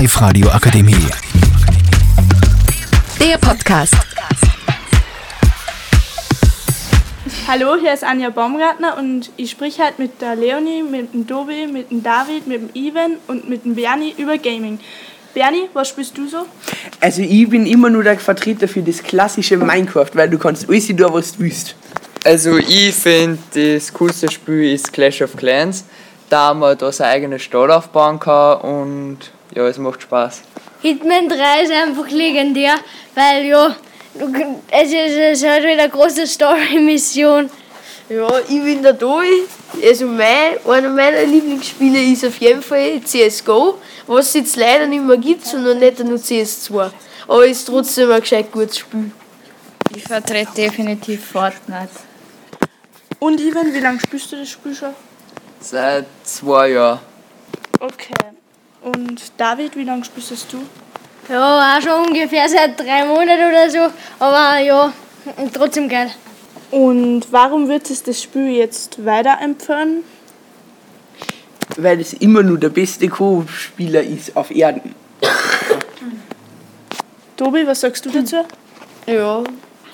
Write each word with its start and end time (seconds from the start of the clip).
Live-Radio 0.00 0.48
Akademie. 0.48 0.96
Der 3.20 3.36
Podcast. 3.36 3.94
Hallo, 7.46 7.76
hier 7.78 7.92
ist 7.92 8.02
Anja 8.02 8.30
Baumgartner 8.30 8.96
und 8.96 9.30
ich 9.36 9.50
spreche 9.50 9.84
halt 9.84 9.98
mit 9.98 10.22
der 10.22 10.36
Leonie, 10.36 10.82
mit 10.82 11.12
dem 11.12 11.26
Tobi, 11.26 11.66
mit 11.66 11.90
dem 11.90 12.02
David, 12.02 12.46
mit 12.46 12.62
dem 12.62 12.70
Ivan 12.72 13.16
und 13.26 13.50
mit 13.50 13.66
dem 13.66 13.74
Bernie 13.74 14.14
über 14.16 14.38
Gaming. 14.38 14.80
Bernie, 15.34 15.68
was 15.74 15.90
spielst 15.90 16.16
du 16.16 16.26
so? 16.26 16.46
Also 16.98 17.20
ich 17.20 17.50
bin 17.50 17.66
immer 17.66 17.90
nur 17.90 18.02
der 18.02 18.18
Vertreter 18.18 18.68
für 18.68 18.80
das 18.80 19.02
klassische 19.02 19.58
Minecraft, 19.58 20.12
weil 20.14 20.30
du 20.30 20.38
kannst 20.38 20.66
alles 20.66 20.86
tun, 20.86 21.04
was 21.10 21.32
du 21.32 21.40
willst. 21.40 21.74
Also 22.24 22.56
ich 22.56 22.94
finde, 22.94 23.38
das 23.52 23.92
coolste 23.92 24.30
Spiel 24.30 24.72
ist 24.72 24.94
Clash 24.94 25.20
of 25.20 25.36
Clans, 25.36 25.84
da 26.30 26.54
man 26.54 26.78
da 26.78 26.90
seine 26.90 27.10
eigene 27.10 27.38
Stadt 27.38 27.68
aufbauen 27.68 28.18
kann 28.18 28.62
und 28.62 29.30
ja, 29.54 29.66
es 29.66 29.78
macht 29.78 30.02
Spaß. 30.02 30.42
Hitman 30.82 31.28
3 31.28 31.62
ist 31.62 31.72
einfach 31.72 32.08
legendär, 32.10 32.74
weil 33.14 33.44
ja, 33.44 33.76
du, 34.14 34.32
es, 34.70 34.88
ist, 34.88 34.94
es 34.94 35.42
ist 35.42 35.48
halt 35.48 35.64
wieder 35.64 35.82
eine 35.82 35.88
große 35.90 36.26
Story-Mission. 36.26 37.50
Ja, 38.08 38.28
ich 38.40 38.62
bin 38.62 38.82
der 38.82 38.94
Doi. 38.94 39.26
Also 39.84 40.06
mein, 40.06 40.58
einer 40.68 40.88
meiner 40.88 41.22
Lieblingsspiele 41.22 42.02
ist 42.12 42.24
auf 42.24 42.36
jeden 42.38 42.62
Fall 42.62 43.00
CSGO, 43.04 43.78
was 44.06 44.28
es 44.28 44.34
jetzt 44.34 44.56
leider 44.56 44.86
nicht 44.86 45.04
mehr 45.04 45.16
gibt, 45.16 45.46
sondern 45.46 45.78
nicht 45.78 46.02
nur 46.02 46.18
CS2. 46.18 46.90
Aber 47.28 47.44
es 47.44 47.58
ist 47.58 47.66
trotzdem 47.66 48.10
ein 48.10 48.20
gescheit 48.20 48.50
gutes 48.50 48.78
Spiel. 48.78 49.12
Ich 49.94 50.02
vertrete 50.02 50.52
definitiv 50.56 51.24
Fortnite. 51.24 51.90
Und 53.20 53.40
Ivan, 53.40 53.72
wie 53.72 53.80
lange 53.80 54.00
spielst 54.00 54.32
du 54.32 54.36
das 54.36 54.48
Spiel 54.48 54.74
schon? 54.74 54.94
Seit 55.60 56.06
zwei 56.24 56.70
Jahren. 56.70 57.00
Okay. 57.78 58.14
Und 58.82 59.32
David, 59.36 59.76
wie 59.76 59.84
lange 59.84 60.04
spielst 60.04 60.30
das 60.30 60.46
du? 60.46 60.58
Ja, 61.28 61.76
auch 61.76 61.82
schon 61.82 62.06
ungefähr 62.06 62.48
seit 62.48 62.80
drei 62.80 63.04
Monaten 63.04 63.48
oder 63.48 63.70
so, 63.70 63.92
aber 64.18 64.58
ja, 64.58 64.92
trotzdem 65.52 65.88
geil. 65.88 66.10
Und 66.70 67.26
warum 67.30 67.68
wird 67.68 67.90
es 67.90 68.02
das 68.02 68.22
Spiel 68.22 68.48
jetzt 68.48 69.04
weiterempfehlen? 69.04 70.02
Weil 71.76 72.00
es 72.00 72.14
immer 72.14 72.42
nur 72.42 72.58
der 72.58 72.70
beste 72.70 73.08
Koop-Spieler 73.08 74.02
ist 74.02 74.34
auf 74.36 74.50
Erden. 74.50 74.94
Tobi, 77.36 77.66
was 77.66 77.80
sagst 77.80 78.04
du 78.06 78.10
dazu? 78.10 78.44
Ja, 79.06 79.44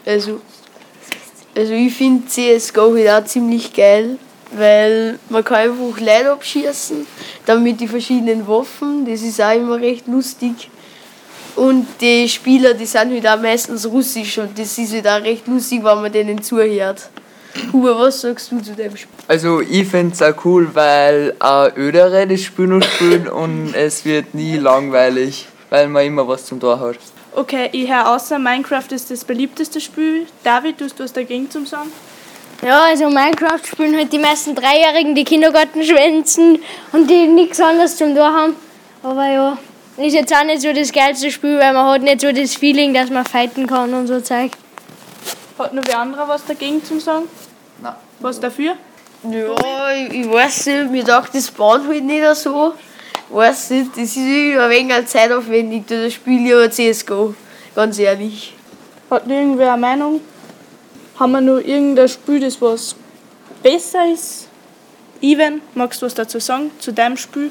also, 0.05 0.41
also 1.57 1.73
ich 1.73 1.95
finde 1.95 2.27
CSGO 2.29 2.95
halt 2.95 3.09
auch 3.11 3.25
ziemlich 3.25 3.73
geil, 3.73 4.19
weil 4.53 5.19
man 5.29 5.45
kann 5.45 5.71
einfach 5.71 6.01
Leute 6.01 6.33
abschießen, 6.33 7.07
dann 7.47 7.63
mit 7.63 7.81
den 7.81 7.89
verschiedenen 7.89 8.47
Waffen, 8.47 9.05
das 9.05 9.23
ist 9.23 9.41
auch 9.41 9.55
immer 9.55 9.81
recht 9.81 10.07
lustig. 10.07 10.71
Und 11.57 11.87
die 12.01 12.29
Spieler, 12.29 12.75
die 12.75 12.85
sind 12.85 13.13
halt 13.13 13.27
auch 13.27 13.41
meistens 13.41 13.87
russisch 13.87 14.39
und 14.39 14.59
das 14.59 14.77
ist 14.77 14.93
halt 14.93 15.09
auch 15.09 15.23
recht 15.23 15.47
lustig, 15.47 15.83
wenn 15.83 16.03
man 16.03 16.13
denen 16.13 16.43
zuhört. 16.43 17.09
Huber, 17.73 17.99
was 17.99 18.21
sagst 18.21 18.53
du 18.53 18.61
zu 18.61 18.75
dem 18.75 18.95
Spiel? 18.97 19.09
Also 19.27 19.61
ich 19.63 19.89
finde 19.89 20.13
es 20.13 20.23
auch 20.23 20.45
cool, 20.45 20.69
weil 20.75 21.35
auch 21.39 21.75
Ödere 21.75 22.27
das 22.27 22.43
Spiel 22.43 22.67
noch 22.67 22.83
spielen 22.83 23.29
und 23.29 23.75
es 23.75 24.05
wird 24.05 24.35
nie 24.35 24.59
langweilig, 24.59 25.47
weil 25.71 25.89
man 25.89 26.05
immer 26.05 26.29
was 26.29 26.45
zum 26.45 26.61
Tor 26.61 26.79
hat. 26.79 26.99
Okay, 27.35 27.69
ich 27.73 27.91
höre 27.91 28.15
außer 28.15 28.39
Minecraft 28.39 28.91
ist 28.91 29.11
das 29.11 29.25
beliebteste 29.25 29.81
Spiel. 29.81 30.27
David, 30.45 30.81
du 30.81 30.85
hast 30.85 30.99
was 31.01 31.13
dagegen 31.13 31.51
zum 31.51 31.67
Sagen? 31.67 31.91
Ja, 32.63 32.85
also 32.85 33.09
Minecraft 33.09 33.65
spielen 33.65 33.97
halt 33.97 34.13
die 34.13 34.19
meisten 34.19 34.55
Dreijährigen, 34.55 35.15
die 35.15 35.25
Kindergarten 35.25 35.83
schwänzen 35.85 36.59
und 36.93 37.09
die 37.09 37.27
nichts 37.27 37.61
anderes 37.61 37.97
zum 37.97 38.15
Tor 38.15 38.33
haben. 38.33 38.57
Aber 39.03 39.29
ja, 39.29 39.59
ist 39.99 40.15
jetzt 40.15 40.35
auch 40.35 40.45
nicht 40.45 40.63
so 40.63 40.73
das 40.73 40.91
geilste 40.91 41.31
Spiel, 41.31 41.59
weil 41.59 41.73
man 41.73 41.87
hat 41.87 42.03
nicht 42.03 42.21
so 42.21 42.33
das 42.33 42.55
Feeling, 42.55 42.95
dass 42.95 43.11
man 43.11 43.25
fighten 43.25 43.67
kann 43.67 43.93
und 43.93 44.07
so 44.07 44.21
Zeug. 44.21 44.53
Hat 45.59 45.75
noch 45.75 45.83
wer 45.87 45.99
anderer 46.01 46.29
was 46.29 46.45
dagegen 46.45 46.83
zum 46.85 46.99
Sagen? 46.99 47.27
Nein. 47.83 47.95
Was 48.21 48.41
dafür? 48.41 48.77
Ja, 49.23 49.91
ich, 49.91 50.13
ich 50.13 50.31
weiß 50.31 50.67
nicht, 50.67 50.91
mir 50.91 51.05
sagt 51.05 51.35
das 51.35 51.51
baut 51.51 51.83
halt 51.87 52.05
nicht 52.05 52.25
so. 52.37 52.75
Weiß 53.29 53.71
nicht, 53.71 53.93
das 53.93 54.05
ist 54.05 54.17
irgendwie 54.17 54.59
ein 54.59 54.71
wenig 54.71 55.07
zeitaufwendig, 55.07 55.85
das 55.87 56.13
Spiel 56.13 56.43
lieber 56.43 56.71
CSGO, 56.71 57.35
ganz 57.75 57.99
ehrlich. 57.99 58.55
Hat 59.11 59.27
noch 59.27 59.35
irgendwer 59.35 59.73
eine 59.73 59.81
Meinung? 59.81 60.21
Haben 61.19 61.33
wir 61.33 61.41
noch 61.41 61.59
irgendein 61.59 62.09
Spiel, 62.09 62.41
das 62.41 62.61
was 62.61 62.95
besser 63.63 64.13
ist? 64.13 64.49
Ivan, 65.23 65.63
magst 65.75 66.03
du 66.03 66.07
was 66.07 66.13
dazu 66.13 66.39
sagen, 66.39 66.71
zu 66.79 66.93
deinem 66.93 67.17
Spiel? 67.17 67.51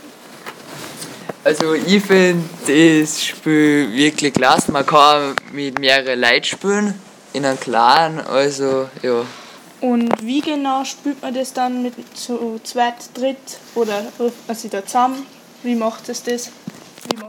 Also 1.43 1.73
ich 1.73 2.03
finde 2.03 2.43
das 2.67 3.23
Spiel 3.23 3.91
wirklich 3.91 4.33
klasse. 4.35 4.71
Man 4.71 4.85
kann 4.85 5.35
mit 5.51 5.79
mehreren 5.79 6.19
Leuten 6.19 6.43
spielen, 6.43 6.99
in 7.33 7.43
einem 7.43 7.59
Clan, 7.59 8.19
also 8.19 8.87
ja. 9.01 9.23
Und 9.81 10.11
wie 10.21 10.41
genau 10.41 10.83
spielt 10.83 11.21
man 11.23 11.33
das 11.33 11.51
dann 11.51 11.81
mit 11.81 11.93
so 12.13 12.59
zweit, 12.63 12.95
dritt 13.15 13.37
oder 13.73 14.03
ruft 14.19 14.47
man 14.47 14.55
sich 14.55 14.69
da 14.69 14.85
zusammen? 14.85 15.25
Wie 15.63 15.75
macht 15.75 16.07
es 16.09 16.21
das? 16.21 16.51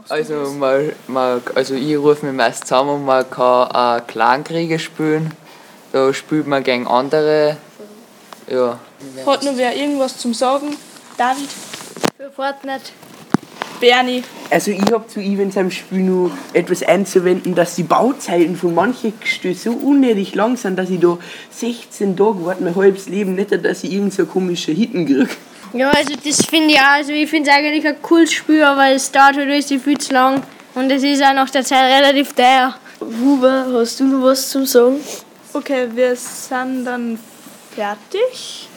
Also, 0.09 0.51
man, 0.57 0.91
man, 1.07 1.41
also 1.55 1.73
ich 1.73 1.97
rufe 1.97 2.25
mich 2.25 2.35
meist 2.35 2.67
zusammen 2.67 2.91
und 2.91 3.05
man 3.05 3.27
kann 3.29 3.71
auch 3.71 4.05
Clankriege 4.05 4.77
spielen. 4.77 5.31
Da 5.91 6.13
spielt 6.13 6.47
man 6.47 6.63
gegen 6.63 6.87
andere. 6.87 7.57
Ja. 8.49 8.79
Hat 9.25 9.43
noch 9.43 9.57
wer 9.57 9.75
irgendwas 9.75 10.17
zum 10.17 10.33
Sagen? 10.33 10.75
David? 11.17 11.49
Für 12.17 12.31
Fortnite. 12.31 12.91
Bernie? 13.79 14.23
Also 14.49 14.71
ich 14.71 14.91
habe 14.91 15.07
zu 15.07 15.19
ihm 15.19 15.39
in 15.39 15.51
seinem 15.51 15.71
Spiel 15.71 15.99
nur 15.99 16.31
etwas 16.53 16.83
einzuwenden, 16.83 17.53
dass 17.53 17.75
die 17.75 17.83
Bauzeiten 17.83 18.55
von 18.55 18.73
manchen 18.73 19.13
Gestößen 19.19 19.73
so 19.73 19.77
unnötig 19.77 20.35
lang 20.35 20.57
sind, 20.57 20.77
dass 20.77 20.89
ich 20.89 20.99
da 20.99 21.17
16 21.51 22.15
Tage 22.15 22.45
warte, 22.45 22.63
mein 22.63 22.75
halbes 22.75 23.07
Leben 23.07 23.35
nicht, 23.35 23.51
dass 23.51 23.83
ich 23.83 23.93
irgend 23.93 24.13
so 24.13 24.25
komische 24.25 24.71
Hitten 24.71 25.05
kriege. 25.05 25.29
Ja, 25.73 25.91
also 25.91 26.13
das 26.23 26.45
finde 26.45 26.73
ich 26.73 26.79
auch, 26.79 26.91
also 26.91 27.11
ich 27.11 27.29
finde 27.29 27.49
es 27.49 27.55
eigentlich 27.55 27.85
ein 27.85 28.01
cooles 28.01 28.31
Spiel, 28.31 28.63
aber 28.63 28.89
es 28.89 29.11
dauert 29.11 29.35
halt 29.35 29.49
alles 29.49 29.67
viel 29.67 29.97
zu 29.97 30.13
lang 30.13 30.41
und 30.75 30.89
es 30.89 31.03
ist 31.03 31.21
auch 31.21 31.33
nach 31.33 31.49
der 31.49 31.63
Zeit 31.63 31.91
relativ 31.91 32.33
teuer. 32.33 32.75
Huber, 32.99 33.67
hast 33.73 33.99
du 33.99 34.05
noch 34.05 34.23
was 34.23 34.49
zum 34.49 34.65
Sagen? 34.65 34.95
Okay, 35.53 35.87
wir 35.93 36.15
sind 36.15 36.85
dann 36.85 37.17
fertig. 37.75 38.67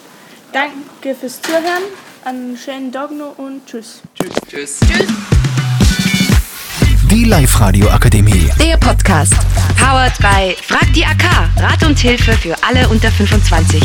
Danke 0.52 1.14
fürs 1.18 1.40
Zuhören. 1.42 1.84
Einen 2.24 2.56
schönen 2.56 2.92
Tag 2.92 3.10
noch 3.12 3.38
und 3.38 3.66
tschüss. 3.66 4.00
Tschüss. 4.48 4.80
Die 7.10 7.24
Live-Radio 7.24 7.88
Akademie. 7.88 8.50
Der 8.60 8.76
Podcast. 8.76 9.34
Powered 9.76 10.16
by 10.18 10.56
Frag 10.62 10.92
die 10.94 11.04
AK. 11.04 11.24
Rat 11.56 11.82
und 11.84 11.98
Hilfe 11.98 12.32
für 12.32 12.54
alle 12.62 12.88
unter 12.88 13.10
25. 13.10 13.82